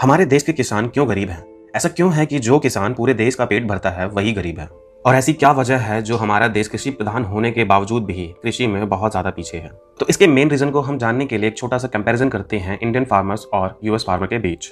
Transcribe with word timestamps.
हमारे 0.00 0.24
देश 0.24 0.42
के 0.42 0.52
किसान 0.52 0.86
क्यों 0.88 1.08
गरीब 1.08 1.28
हैं? 1.28 1.42
ऐसा 1.76 1.88
क्यों 1.88 2.12
है 2.12 2.24
कि 2.26 2.38
जो 2.38 2.58
किसान 2.58 2.94
पूरे 2.94 3.14
देश 3.14 3.34
का 3.34 3.44
पेट 3.44 3.66
भरता 3.66 3.90
है, 3.90 4.06
वही 4.06 4.32
गरीब 4.32 4.58
है? 4.58 4.66
और 5.04 5.14
ऐसी 5.14 5.32
क्या 5.32 5.50
वजह 5.52 5.78
है 5.78 6.00
जो 6.02 6.16
हमारा 6.16 6.48
देश 6.48 6.68
कृषि 6.68 6.90
प्रधान 6.90 7.24
होने 7.24 7.50
के 7.50 7.64
बावजूद 7.64 8.04
भी 8.04 8.26
कृषि 8.42 8.66
में 8.66 8.88
बहुत 8.88 9.10
ज़्यादा 9.10 9.30
पीछे 9.30 9.58
है? 9.58 9.70
तो 10.00 10.06
इसके 10.08 10.26
मेन 10.26 10.50
रीज़न 10.50 10.70
को 10.70 10.80
हम 10.80 10.98
जानने 10.98 11.26
के 11.26 11.38
लिए 11.38 11.48
एक 11.48 11.56
छोटा 11.56 11.78
सा 11.78 11.88
कंपैरिजन 11.88 12.28
करते 12.28 12.58
हैं 12.58 12.78
इंडियन 12.78 13.04
फार्मर्स 13.04 13.46
और 13.52 13.78
यूएस 13.84 14.04
फार्मर 14.06 14.26
के 14.26 14.38
बीच। 14.38 14.70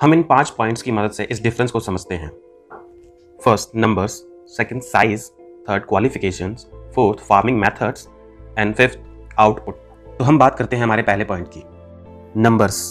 हम 0.00 0.14
इन 0.14 0.22
पाँच 0.24 0.50
पॉइंट्स 0.50 0.82
की 0.82 0.92
मदद 0.92 1.12
से 1.12 1.24
इस 1.24 1.42
डिफरेंस 1.42 1.70
को 1.70 1.80
समझते 1.80 2.14
हैं। 2.14 2.30
First 3.40 3.76
numbers 3.76 4.22
second 4.56 4.82
size 4.82 5.28
third 5.70 5.86
qualification 5.88 6.56
fourth 6.94 7.26
farming 7.28 7.60
methods 7.60 8.08
and 8.58 8.74
fifth 8.74 9.00
output 9.38 9.82
तो 10.18 10.24
हम 10.24 10.38
बात 10.38 10.58
करते 10.58 10.76
हैं 10.76 10.82
हमारे 10.82 11.02
पहले 11.02 11.24
पॉइंट 11.24 11.48
की। 11.48 11.64
नंबर्स 12.36 12.86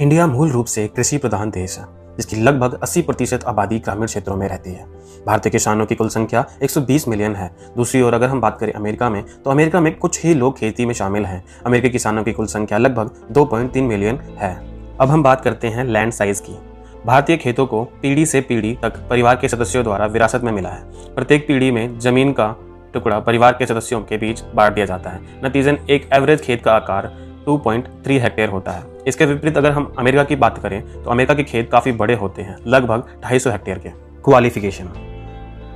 इंडिया 0.00 0.26
मूल 0.26 0.50
रूप 0.50 0.66
से 0.66 0.86
कृषि 0.88 1.16
प्रधान 1.18 1.50
देश 1.50 1.78
है, 1.78 1.84
जिसकी 2.16 2.36
लगभग 2.36 2.78
80 2.82 3.02
प्रतिशत 3.02 3.44
आबादी 3.44 3.78
ग्रामीण 3.78 4.06
क्षेत्रों 4.06 4.36
में 4.36 4.48
रहती 4.48 4.70
है। 4.70 4.84
भारतीय 5.26 5.50
किसानों 5.50 5.86
की 5.86 5.94
कुल 5.94 6.08
संख्या 6.08 6.44
120 6.62 7.08
मिलियन 7.08 7.34
है। 7.36 7.50
दूसरी 7.76 8.00
ओर 8.02 8.14
अगर 8.14 8.28
हम 8.28 8.40
बात 8.40 8.58
करें 8.58 8.72
अमेरिका 8.72 9.10
में 9.10 9.22
तो 9.44 9.50
अमेरिका 9.50 9.80
में 9.80 9.94
कुछ 9.94 10.24
ही 10.24 10.34
लोग 10.34 10.58
खेती 10.58 10.86
में 10.86 10.94
शामिल 10.94 11.24
हैं। 11.24 11.44
अमेरिकी 11.66 11.90
किसानों 11.90 12.24
की 12.24 12.32
कुल 12.32 12.46
संख्या 12.46 12.78
लगभग 12.78 13.10
2.3 13.30 13.84
मिलियन 13.84 14.20
है। 14.38 14.54
अब 15.00 15.08
हम 15.08 15.22
बात 15.22 15.40
करते 15.40 15.68
हैं 15.68 15.84
लैंड 15.84 16.12
साइज़ 16.12 16.42
की। 16.42 16.58
भारतीय 17.06 17.36
खेतों 17.36 17.66
को 17.66 17.84
पीढ़ी 17.84 18.26
से 18.26 18.40
पीढ़ी 18.40 18.78
तक 18.82 19.08
परिवार 19.10 19.36
के 19.36 19.48
सदस्यों 19.48 19.84
द्वारा 19.84 20.06
विरासत 20.06 20.40
में 20.40 20.52
मिला 20.52 20.70
है। 20.70 21.14
प्रत्येक 21.14 21.46
पीढ़ी 21.48 21.70
में 21.70 21.98
ज़मीन 21.98 22.32
का 22.32 22.54
टुकड़ा 22.94 23.20
परिवार 23.20 23.52
के 23.52 23.66
सदस्यों 23.66 24.00
के 24.00 24.16
बीच 24.16 24.42
बांट 24.54 24.74
दिया 24.74 24.86
जाता 24.86 25.10
है। 25.10 25.20
नतीजन 25.44 25.78
एक 25.90 26.08
एवरेज 26.12 26.40
खेत 26.40 26.62
का 26.62 26.72
आकार 26.72 27.29
2.3 27.46 28.20
हेक्टेयर 28.20 28.48
होता 28.48 28.72
है। 28.72 28.84
इसके 29.06 29.26
विपरीत 29.26 29.56
अगर 29.56 29.70
हम 29.70 29.92
अमेरिका 29.98 30.24
की 30.24 30.36
बात 30.36 30.58
करें 30.58 30.82
तो 30.94 31.10
अमेरिका 31.10 31.34
के 31.34 31.44
खेत 31.44 31.70
काफ़ी 31.72 31.92
बड़े 31.94 32.14
होते 32.16 32.42
हैं, 32.42 32.56
लगभग 32.66 33.04
250 33.22 33.46
हेक्टेयर 33.46 33.78
के 33.78 33.88
क्वालिफिकेशन 34.24 34.90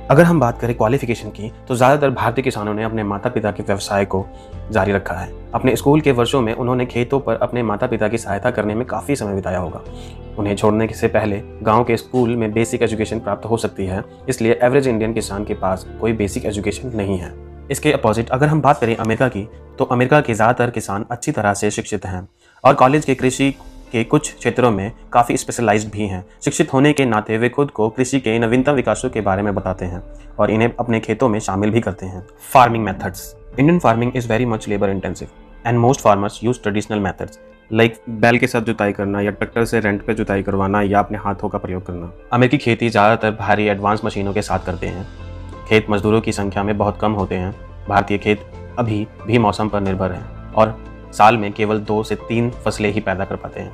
अगर 0.09 0.23
हम 0.23 0.39
बात 0.39 0.59
करें 0.59 0.75
क्वालिफिकेशन 0.77 1.29
की 1.29 1.51
तो 1.67 1.75
ज़्यादातर 1.75 2.09
भारतीय 2.09 2.43
किसानों 2.43 2.73
ने 2.73 2.83
अपने 2.83 3.03
माता 3.03 3.29
पिता 3.29 3.51
के 3.51 3.63
व्यवसाय 3.63 4.05
को 4.05 4.25
जारी 4.71 4.91
रखा 4.91 5.13
है। 5.13 5.31
अपने 5.53 5.75
स्कूल 5.75 6.01
के 6.01 6.11
वर्षों 6.11 6.41
में 6.41 6.53
उन्होंने 6.53 6.85
खेतों 6.85 7.19
पर 7.19 7.35
अपने 7.37 7.63
माता 7.63 7.87
पिता 7.87 8.07
की 8.07 8.17
सहायता 8.17 8.51
करने 8.51 8.75
में 8.75 8.85
काफ़ी 8.87 9.15
समय 9.15 9.35
बिताया 9.35 9.59
होगा। 9.59 9.81
उन्हें 10.37 10.55
छोड़ने 10.55 10.87
से 10.89 11.07
पहले 11.07 11.41
गाँव 11.63 11.83
के 11.83 11.97
स्कूल 11.97 12.35
में 12.35 12.51
बेसिक 12.53 12.83
एजुकेशन 12.83 13.19
प्राप्त 13.19 13.45
हो 13.45 13.57
सकती 13.57 13.85
है, 13.85 14.03
इसलिए 14.29 14.59
एवरेज 14.63 14.87
इंडियन 14.87 15.13
किसान 15.13 15.45
के 15.45 15.53
पास 15.55 15.87
कोई 16.01 16.13
बेसिक 16.13 16.45
एजुकेशन 16.45 16.91
नहीं 16.95 17.17
है। 17.17 17.33
इसके 17.71 17.91
अपोजिट 17.93 18.29
अगर 18.29 18.47
हम 18.47 18.61
बात 18.61 18.79
करें 18.79 18.95
अमेरिका 18.95 19.27
की 19.27 19.47
तो 19.77 19.85
अमेरिका 19.85 20.19
के 20.21 20.33
ज़्यादातर 20.33 20.69
किसान 20.69 21.05
अच्छी 21.11 21.31
तरह 21.31 21.53
से 21.53 21.71
शिक्षित 21.71 22.05
हैं 22.05 22.27
और 22.63 22.73
कॉलेज 22.73 23.05
के 23.05 23.15
कृषि 23.15 23.49
के 23.91 24.03
कुछ 24.03 24.33
क्षेत्रों 24.33 24.71
में 24.71 24.91
काफ़ी 25.13 25.37
स्पेशलाइज्ड 25.37 25.91
भी 25.91 26.07
हैं। 26.07 26.23
शिक्षित 26.43 26.73
होने 26.73 26.91
के 26.93 27.05
नाते 27.05 27.37
वे 27.37 27.49
खुद 27.49 27.71
को 27.71 27.89
कृषि 27.89 28.19
के 28.19 28.37
नवीनतम 28.39 28.73
विकासों 28.73 29.09
के 29.09 29.21
बारे 29.21 29.41
में 29.41 29.53
बताते 29.55 29.85
हैं 29.85 30.01
और 30.39 30.51
इन्हें 30.51 30.71
अपने 30.79 30.99
खेतों 30.99 31.29
में 31.29 31.39
शामिल 31.39 31.71
भी 31.71 31.81
करते 31.81 32.05
हैं। 32.05 32.25
Farming 32.53 32.83
methods 32.85 33.35
Indian 33.59 33.79
farming 33.79 34.15
is 34.15 34.27
very 34.29 34.45
much 34.45 34.67
labour 34.67 34.89
intensive 34.89 35.27
and 35.67 35.77
most 35.79 36.01
farmers 36.01 36.39
use 36.43 36.61
traditional 36.61 36.99
methods 36.99 37.39
like 37.71 37.95
बैल 38.09 38.37
के 38.37 38.47
साथ 38.47 38.61
जुताई 38.61 38.91
करना 38.93 39.21
या 39.21 39.31
ट्रैक्टर 39.31 39.65
से 39.65 39.79
रेंट 39.79 40.05
पे 40.05 40.13
जुताई 40.13 40.43
करवाना 40.43 40.81
या 40.81 40.99
अपने 40.99 41.17
हाथों 41.17 41.49
का 41.49 41.57
प्रयोग 41.57 41.85
करना। 41.85 42.11
अमेरिकी 42.33 42.57
खेती 42.57 42.89
ज़्यादातर 42.89 43.31
भारी 43.35 43.65
एडवांस 43.67 44.01
मशीनों 44.05 44.33
के 44.33 44.41
साथ 44.41 44.65
करते 44.65 44.87
हैं। 44.87 45.07
खेत 45.67 45.89
मजदूरों 45.89 46.21
की 46.21 46.31
संख्या 46.31 46.63
में 46.63 46.77
बहुत 46.77 46.99
कम 47.01 47.11
होते 47.13 47.35
हैं। 47.35 47.53
भारतीय 47.89 48.17
खेत 48.17 48.45
अभी 48.79 49.05
भी 49.27 49.37
मौसम 49.37 49.69
पर 49.69 49.81
निर्भर 49.81 50.11
है 50.11 50.23
और 50.53 50.77
साल 51.13 51.37
में 51.37 51.51
केवल 51.51 51.79
दो 51.79 52.01
से 52.03 52.15
तीन 52.27 52.49
फ़सलें 52.65 52.91
ही 52.93 52.99
पैदा 52.99 53.25
कर 53.25 53.35
पाते 53.35 53.59
हैं, 53.59 53.71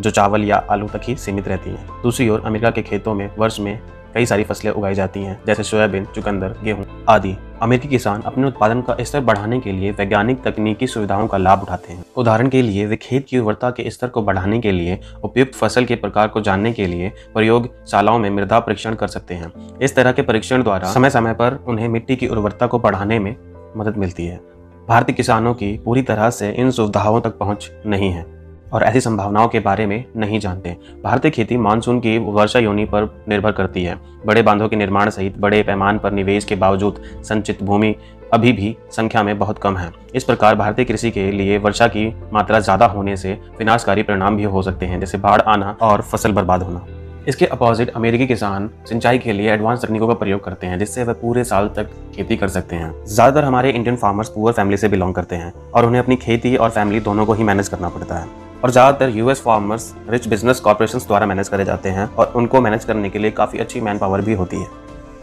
जो 0.00 0.10
चावल 0.10 0.44
या 0.44 0.56
आलू 0.70 0.88
तक 0.88 1.00
ही 1.04 1.16
सीमित 1.16 1.48
रहती 1.48 1.70
हैं। 1.70 2.02
दूसरी 2.02 2.28
ओर 2.28 2.42
अमेरिका 2.46 2.70
के 2.70 2.82
खेतों 2.82 3.14
में 3.14 3.30
वर्ष 3.38 3.60
में 3.60 3.78
कई 4.14 4.26
सारी 4.26 4.44
फ़सलें 4.44 4.70
उगाई 4.72 4.94
जाती 4.94 5.22
हैं, 5.22 5.38
जैसे 5.46 5.62
सोयाबीन, 5.62 6.04
चुकंदर, 6.04 6.54
गेहूँ 6.64 6.84
आदि। 7.08 7.34
अमेरिकी 7.62 7.88
किसान 7.88 8.22
अपने 8.22 8.46
उत्पादन 8.46 8.80
का 8.80 8.96
स्तर 9.00 9.20
बढ़ाने 9.20 9.58
के 9.60 9.72
लिए 9.72 9.90
वैज्ञानिक 9.90 10.42
तकनीकी 10.42 10.86
सुविधाओं 10.86 11.26
का 11.26 11.38
लाभ 11.38 11.62
उठाते 11.62 11.92
हैं। 11.92 12.04
उदाहरण 12.16 12.48
के 12.48 12.60
लिए, 12.62 12.84
वे 12.86 12.96
खेत 12.96 13.26
की 13.26 13.38
उर्वरता 13.38 13.70
के 13.70 13.90
स्तर 13.90 14.08
को 14.08 14.22
बढ़ाने 14.22 14.60
के 14.60 14.72
लिए 14.72 14.98
उपयुक्त 15.24 15.54
फ़सल 15.54 15.84
के 15.84 15.94
प्रकार 15.94 16.28
को 16.28 16.40
जानने 16.40 16.72
के 16.72 16.86
लिए 16.86 17.08
प्रयोगशालाओं 17.34 18.18
में 18.18 18.28
मृदा 18.30 18.60
परीक्षण 18.60 18.94
कर 18.94 19.08
सकते 19.08 19.34
हैं। 19.34 19.52
इस 19.78 19.96
तरह 19.96 20.12
के 20.12 20.22
परीक्षण 20.22 20.62
द्वारा 20.62 20.92
समय 20.92 21.10
समय 21.10 21.34
पर 21.34 21.58
उन्हें 21.66 21.88
मिट्टी 21.88 22.16
की 22.16 22.28
उर्वरता 22.28 22.66
को 22.66 22.78
बढ़ाने 22.78 23.18
में 23.18 23.34
मदद 23.76 23.96
मिलती 23.96 24.26
है। 24.26 24.40
भारतीय 24.88 25.14
किसानों 25.14 25.54
की 25.54 25.76
पूरी 25.84 26.02
तरह 26.02 26.30
से 26.30 26.50
इन 26.50 26.70
सुविधाओं 26.70 27.20
तक 27.20 27.38
पहुँच 27.38 27.70
नहीं 27.86 28.10
है 28.10 28.24
और 28.72 28.82
ऐसी 28.82 29.00
संभावनाओं 29.00 29.48
के 29.48 29.60
बारे 29.60 29.86
में 29.86 30.04
नहीं 30.16 30.38
जानते। 30.40 30.76
भारतीय 31.04 31.30
खेती 31.30 31.56
मानसून 31.58 32.00
की 32.00 32.16
वर्षा 32.18 32.58
योनि 32.58 32.84
पर 32.84 33.08
निर्भर 33.28 33.52
करती 33.52 33.84
है। 33.84 33.98
बड़े 34.26 34.42
बांधों 34.42 34.68
के 34.68 34.76
निर्माण 34.76 35.10
सहित 35.10 35.38
बड़े 35.38 35.62
पैमान 35.62 35.98
पर 35.98 36.12
निवेश 36.12 36.44
के 36.44 36.56
बावजूद 36.56 37.02
संचित 37.24 37.62
भूमि 37.62 37.94
अभी 38.32 38.52
भी 38.52 38.76
संख्या 38.90 39.22
में 39.22 39.38
बहुत 39.38 39.58
कम 39.58 39.76
है। 39.76 39.90
इस 40.14 40.24
प्रकार 40.24 40.54
भारतीय 40.54 40.84
कृषि 40.84 41.10
के 41.10 41.30
लिए 41.32 41.58
वर्षा 41.58 41.86
की 41.88 42.06
मात्रा 42.32 42.60
ज़्यादा 42.60 42.86
होने 42.86 43.16
से 43.16 43.32
विनाशकारी 43.58 44.02
परिणाम 44.02 44.36
भी 44.36 44.44
हो 44.44 44.62
सकते 44.62 44.86
हैं, 44.86 45.00
जैसे 45.00 45.18
बाढ़ 45.18 45.40
आना 45.40 45.76
और 45.82 46.02
फ़सल 46.02 46.32
बर्बाद 46.32 46.62
होना। 46.62 46.86
इसके 47.28 47.46
अपोजिट 47.46 47.90
अमेरिकी 47.90 48.26
किसान 48.26 48.68
सिंचाई 48.88 49.18
के 49.18 49.32
लिए 49.32 49.50
एडवांस 49.52 49.82
तकनीकों 49.82 50.08
का 50.08 50.14
प्रयोग 50.14 50.42
करते 50.44 50.66
हैं, 50.66 50.78
जिससे 50.78 51.04
वह 51.04 51.12
पूरे 51.12 51.44
साल 51.44 51.68
तक 51.76 51.90
खेती 52.16 52.36
कर 52.36 52.48
सकते 52.48 52.76
हैं। 52.76 52.92
ज़्यादातर 53.06 53.44
हमारे 53.44 53.70
इंडियन 53.70 53.96
फार्मर्स 53.96 54.28
पुअर 54.28 54.52
फैमिली 54.52 54.76
से 54.76 54.88
बिलोंग 54.88 55.14
करते 55.14 55.36
हैं 55.36 55.52
और 55.74 55.86
उन्हें 55.86 56.02
अपनी 56.02 56.16
खेती 56.16 56.54
और 56.56 56.70
फैमिली 56.70 57.00
दोनों 57.02 57.26
को 57.26 57.34
ही 57.34 57.44
मैनेज 57.44 57.68
करना 57.68 57.88
पड़ता 57.88 58.18
है। 58.18 58.28
और 58.64 58.70
ज़्यादातर 58.70 59.10
US 59.10 59.40
farmers 59.42 59.92
rich 60.10 60.28
business 60.28 60.60
corporation 60.60 60.98
द्वारा 60.98 61.26
मैनेज 61.26 61.48
करे 61.48 61.64
जाते 61.64 61.88
हैं 61.88 62.08
और 62.08 62.32
उनको 62.36 62.60
मैनेज 62.60 62.84
करने 62.84 63.10
के 63.10 63.18
लिए 63.18 63.30
काफ़ी 63.32 63.58
अच्छी 63.58 63.80
मैन 63.80 63.98
पावर 63.98 64.20
भी 64.20 64.34
होती 64.34 64.60
है। 64.60 64.68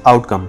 आउटकम 0.08 0.48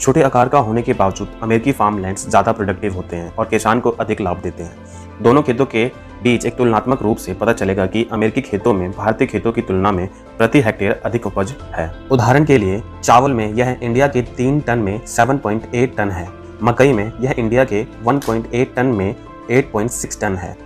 छोटे 0.00 0.22
आकार 0.22 0.48
का 0.48 0.58
होने 0.58 0.82
के 0.82 0.92
बावजूद 0.92 1.28
अमेरिकी 1.42 1.72
फार्म 1.72 1.98
लैंड्स 1.98 2.28
ज़्यादा 2.28 2.52
प्रोडक्टिव 2.52 2.94
होते 2.94 3.16
हैं 3.16 3.34
और 3.34 3.46
किसान 3.46 3.80
को 3.80 3.90
अधिक 3.90 4.20
लाभ 4.20 4.40
देते 4.42 4.62
हैं। 4.62 5.22
दोनों 5.22 5.42
खेतों 5.42 5.66
के 5.66 5.84
बीच 6.22 6.44
एक 6.46 6.56
तुलनात्मक 6.56 7.02
रूप 7.02 7.16
से 7.16 7.34
पता 7.34 7.52
चलेगा 7.52 7.86
कि 7.86 8.06
अमेरिकी 8.12 8.40
खेतों 8.40 8.72
में, 8.74 8.90
भारतीय 8.90 9.26
खेतों 9.26 9.52
की 9.52 9.60
तुलना 9.62 9.92
में 9.92 10.06
प्रति 10.38 10.60
हेक्टेयर 10.60 11.00
अधिक 11.04 11.26
उपज 11.26 11.54
है। 11.72 11.90
उदाहरण 12.10 12.44
के 12.44 12.58
लिए, 12.58 12.82
चावल 13.02 13.32
में 13.32 13.46
यह 13.48 13.76
इंडिया 13.82 14.08
के 14.08 14.22
तीन 14.36 14.60
टन 14.60 14.78
में 14.78 15.00
7.8 15.06 15.96
टन 15.96 16.10
है, 16.10 16.28
मकई 16.62 16.92
में 16.92 17.12
यह 17.20 17.34
इंडिया 17.38 17.64
के 17.64 17.84
1.8 18.04 18.74
टन 18.76 18.86
में 18.88 19.14
8.6 19.50 20.20
टन 20.20 20.36
है 20.36 20.56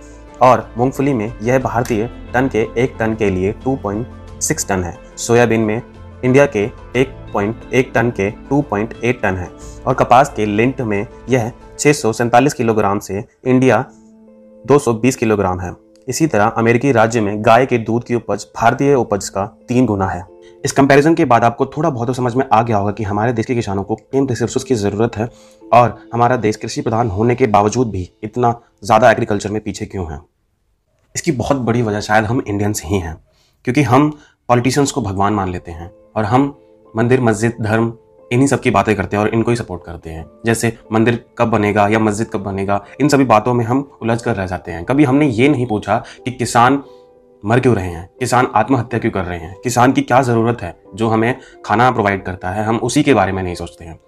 और 0.41 0.69
मूंगफली 0.77 1.13
में 1.13 1.31
यह 1.41 1.59
भारतीय 1.59 2.09
टन 2.33 2.47
के 2.47 2.67
एक 2.77 2.95
टन 2.99 3.15
के 3.15 3.29
लिए 3.29 3.53
2.6 3.65 4.67
टन 4.67 4.83
है। 4.83 4.97
सोयाबीन 5.17 5.61
में 5.61 5.81
इंडिया 6.23 6.45
के 6.47 6.65
1.1 7.27 7.93
टन 7.93 8.11
के 8.11 8.29
2.8 8.49 9.21
टन 9.21 9.35
है 9.35 9.49
और 9.87 9.93
कपास 9.93 10.33
के 10.35 10.45
लिंट 10.45 10.81
में 10.81 11.05
यह 11.29 11.51
छः 11.79 12.49
किलोग्राम 12.49 12.99
से 12.99 13.23
इंडिया 13.45 13.85
220 14.65 15.15
किलोग्राम 15.15 15.59
है। 15.59 15.75
इसी 16.07 16.27
तरह 16.27 16.45
अमेरिकी 16.47 16.91
राज्य 16.91 17.21
में 17.21 17.35
गाय 17.45 17.65
के 17.65 17.77
दूध 17.77 18.03
की 18.03 18.15
उपज, 18.15 18.45
भारतीय 18.55 18.93
उपज 18.95 19.29
का 19.29 19.45
तीन 19.67 19.85
गुना 19.85 20.07
है। 20.07 20.25
इस 20.65 20.71
कंपैरिजन 20.71 21.15
के 21.15 21.25
बाद 21.25 21.43
आपको 21.43 21.65
थोड़ा 21.67 21.89
बहुत 21.89 22.07
तो 22.07 22.13
समझ 22.13 22.33
में 22.35 22.43
आ 22.53 22.61
गया 22.61 22.77
होगा 22.77 22.91
कि 22.91 23.03
हमारे 23.03 23.33
देश 23.33 23.45
के 23.45 23.55
किसानों 23.55 23.83
को 23.83 23.95
किन 23.95 24.27
रिसोर्सेज 24.27 24.63
की 24.63 24.75
ज़रूरत 24.75 25.17
है 25.17 25.29
और 25.73 25.97
हमारा 26.13 26.35
देश 26.37 26.55
कृषि 26.55 26.81
प्रधान 26.81 27.09
होने 27.09 27.35
के 27.35 27.47
बावजूद 27.47 27.89
भी 27.91 28.09
इतना 28.23 28.53
ज़्यादा 28.83 29.11
एग्रीकल्चर 29.11 29.49
में 29.49 29.61
पीछे 29.61 29.85
क्यों 29.85 30.11
है? 30.11 30.19
इसकी 31.15 31.31
बहुत 31.33 31.57
बड़ी 31.57 31.81
वजह 31.81 31.99
शायद 32.01 32.25
हम 32.25 32.41
इंडियंस 32.47 32.81
ही 32.85 32.99
हैं, 32.99 33.15
क्योंकि 33.65 33.81
हम 33.83 34.09
पॉलिटिशियंस 34.49 34.91
को 34.91 35.01
भगवान 35.01 35.33
मान 35.33 35.49
लेते 35.49 35.71
हैं 35.71 35.91
और 36.15 36.25
हम 36.25 36.47
मंदिर, 36.95 37.21
मस्जिद, 37.21 37.57
धर्म, 37.61 37.93
इन्हीं 38.31 38.47
सब 38.47 38.61
की 38.61 38.71
बातें 38.71 38.95
करते 38.95 39.17
हैं 39.17 39.23
और 39.23 39.29
इनको 39.29 39.51
ही 39.51 39.57
सपोर्ट 39.57 39.83
करते 39.83 40.09
हैं। 40.09 40.25
जैसे 40.45 40.77
मंदिर 40.91 41.23
कब 41.37 41.47
बनेगा 41.47 41.87
या 41.87 41.99
मस्जिद 41.99 42.27
कब 42.27 42.39
बनेगा, 42.39 42.83
इन 43.01 43.07
सभी 43.07 43.25
बातों 43.25 43.53
में 43.53 43.65
हम 43.65 43.89
उलझ 44.01 44.21
कर 44.21 44.35
रह 44.35 44.45
जाते 44.45 44.71
हैं। 44.71 44.83
कभी 44.85 45.03
हमने 45.03 45.27
ये 45.27 45.49
नहीं 45.49 45.67
पूछा 45.67 46.03
कि 46.25 46.31
किसान 46.31 46.81
मर 47.43 47.59
क्यों 47.59 47.75
रहे 47.75 47.87
हैं, 47.87 48.09
किसान 48.19 48.47
आत्महत्या 48.55 48.99
क्यों 48.99 49.11
कर 49.11 49.23
रहे 49.23 49.39
हैं, 49.39 49.55
किसान 49.63 49.91
की 49.91 50.01
क्या 50.01 50.21
ज़रूरत 50.21 50.61
है 50.61 50.75
जो 50.95 51.09
हमें 51.09 51.35
खाना 51.65 51.91
प्रोवाइड 51.91 52.23
करता 52.23 52.49
है, 52.49 52.63
हम 52.63 52.77
उसी 52.77 53.03
के 53.03 53.13
बारे 53.13 53.31
में 53.31 53.43
नहीं 53.43 53.55
सोचते 53.55 53.85
हैं। 53.85 53.99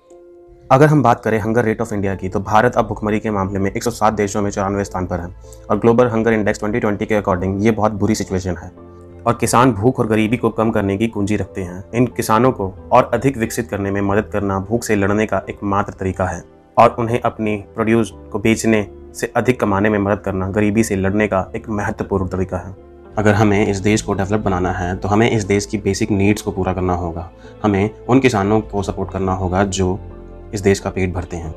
अगर 0.72 0.88
हम 0.88 1.04
बात 1.04 1.24
करें 1.24 1.40
हंगर 1.40 1.66
रेट 1.66 1.82
ऑफ़ 1.82 1.94
इंडिया 1.94 2.16
की 2.16 2.30
तो 2.30 2.40
भारत 2.40 2.75
अब 2.75 2.88
भुखमरी 2.88 3.20
के 3.20 3.32
मामले 3.32 3.60
में 3.60 3.72
107 3.72 4.14
देशों 4.14 4.42
में 4.42 4.52
चौरानवे 4.52 4.84
स्थान 4.84 5.06
पर 5.06 5.20
है 5.20 5.34
और 5.70 5.80
ग्लोबल 5.80 6.08
हंगर 6.08 6.34
इंडेक्स 6.34 6.60
2020 6.60 7.06
के 7.06 7.16
अकॉर्डिंग 7.16 7.66
ये 7.66 7.72
बहुत 7.72 7.92
बुरी 7.92 8.16
सिचुएशन 8.16 8.58
है। 8.58 8.88
और 9.27 9.33
किसान 9.33 9.71
भूख 9.71 10.00
और 10.00 10.07
गरीबी 10.07 10.38
को 10.38 10.50
कम 10.50 10.71
करने 10.71 10.98
की 10.98 11.07
कुंजी 11.07 11.36
रखते 11.36 11.62
हैं। 11.62 11.83
इन 11.95 12.06
किसानों 12.07 12.51
को 12.51 12.74
और 12.92 13.10
अधिक 13.13 13.38
विकसित 13.38 13.69
करने 13.69 13.92
में 13.92 14.01
मदद 14.01 14.25
करना 14.25 14.60
भूख 14.60 14.83
से 14.83 14.95
लड़ने 14.95 15.25
का 15.25 15.42
एक 15.50 15.60
मात्र 15.63 15.94
तरीका 15.94 16.25
है। 16.25 16.44
और 16.77 16.95
उन्हें 17.00 17.19
अपनी 17.21 17.56
प्रोड्यूस 17.75 18.13
को 18.31 18.39
बेचने 18.39 18.88
से 19.16 19.31
अधिक 19.36 19.60
कमाने 19.60 19.89
में 19.89 20.00
मदद 20.00 20.19
करना 20.19 20.48
गरीबी 20.50 20.83
से 20.83 20.95
लड़ने 20.95 21.27
का 21.27 21.51
एक 21.56 21.69
महत्वपूर्ण 21.69 22.27
तरीका 22.27 22.57
है। 22.57 22.75
अगर 23.18 23.33
हमें 23.33 23.68
इस 23.68 23.77
देश 23.77 24.01
को 24.01 24.13
डेवलप 24.13 24.39
बनाना 24.39 24.71
है 24.71 24.95
तो 24.95 25.07
हमें 25.07 25.30
इस 25.31 25.44
देश 25.44 25.65
की 25.65 25.77
बेसिक 25.77 26.12
नीड्स 26.12 26.42
को 26.42 26.51
पूरा 26.51 26.74
करना 26.74 26.94
होगा। 26.94 27.30
हमें 27.63 27.89
उन 28.06 28.19
किसानों 28.19 28.62
को 28.62 28.83
सपोर्ट 28.83 29.12
करना 29.12 29.33
होगा 29.33 29.63
जो 29.63 30.00
इस 30.54 30.62
देश 30.62 30.80
का 30.80 30.89
पेट 30.89 31.13
भरते 31.13 31.38
हैं। 31.38 31.54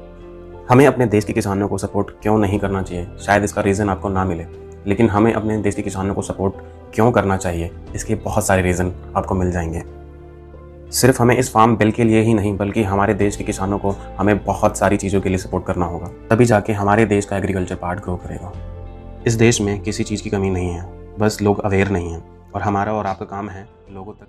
हमें 0.70 0.86
अपने 0.86 1.06
देश 1.06 1.24
के 1.24 1.32
किसानों 1.32 1.68
को 1.68 1.78
सपोर्ट 1.78 2.10
क्यों 2.22 2.38
नहीं 2.38 2.58
करना 2.58 2.82
चाहिए? 2.82 3.06
शायद 3.20 3.44
इसका 3.44 3.62
रीज़न 3.62 3.88
आपको 3.88 4.08
ना 4.08 4.24
मिले। 4.24 4.46
लेकिन 4.86 5.08
हमें 5.08 5.32
अपने 5.32 5.58
देश 5.58 5.74
के 5.74 5.82
किसानों 5.82 6.14
को 6.14 6.22
सपोर्ट 6.22 6.54
क्यों 6.94 7.12
करना 7.12 7.36
चाहिए? 7.36 7.70
इसके 7.94 8.14
बहुत 8.14 8.46
सारे 8.46 8.62
रीज़न 8.62 8.92
आपको 9.16 9.34
मिल 9.34 9.52
जाएँगे। 9.52 9.82
सिर्फ़ 10.90 11.22
हमें 11.22 11.36
इस 11.36 11.52
फार्म 11.52 11.76
बिल 11.76 11.90
के 11.90 12.04
लिए 12.04 12.20
ही 12.20 12.34
नहीं, 12.34 12.56
बल्कि 12.56 12.82
हमारे 12.82 13.14
देश 13.14 13.36
के 13.36 13.44
किसानों 13.44 13.78
को 13.78 13.90
हमें 13.90 14.44
बहुत 14.44 14.76
सारी 14.76 14.96
चीज़ों 14.96 15.20
के 15.20 15.28
लिए 15.28 15.38
सपोर्ट 15.38 15.64
करना 15.64 15.86
होगा। 15.86 16.06
तभी 16.06 16.44
जाके 16.44 16.72
हमारे 16.72 17.06
देश 17.06 17.24
का 17.24 17.36
एग्रीकल्चर 17.36 17.74
पार्ट 17.74 18.00
ग्रो 18.00 18.16
करेगा। 18.16 18.52
इस 19.26 19.34
देश 19.34 19.60
में 19.60 19.80
किसी 19.80 20.04
चीज़ 20.04 20.22
की 20.22 20.30
कमी 20.30 20.50
नहीं 20.50 20.70
है। 20.70 21.16
बस 21.18 21.42
लोग 21.42 21.60
अवेयर 21.60 21.88
नहीं 21.88 22.12
हैं 22.12 22.24
और 22.54 22.62
हमारा 22.62 22.92
और 22.92 23.06
आपका 23.06 23.24
काम 23.24 23.48
है 23.48 23.68
लोगों 23.92 24.12
तक 24.12 24.26